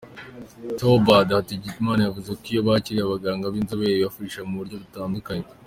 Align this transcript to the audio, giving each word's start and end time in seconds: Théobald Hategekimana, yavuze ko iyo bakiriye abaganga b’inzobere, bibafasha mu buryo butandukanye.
Théobald 0.79 1.29
Hategekimana, 1.37 2.01
yavuze 2.03 2.29
ko 2.39 2.43
iyo 2.51 2.61
bakiriye 2.67 3.03
abaganga 3.05 3.51
b’inzobere, 3.53 3.91
bibafasha 3.97 4.39
mu 4.47 4.55
buryo 4.59 4.75
butandukanye. 4.83 5.47